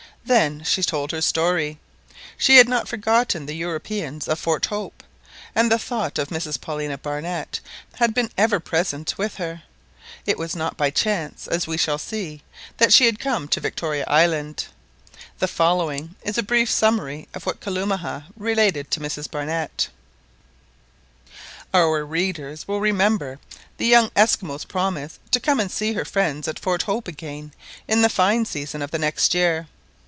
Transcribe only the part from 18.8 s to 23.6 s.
to Mrs Barnett:— Our readers will remember